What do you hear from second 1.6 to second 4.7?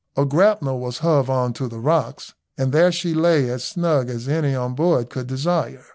the rocks, and there she lay as snug as any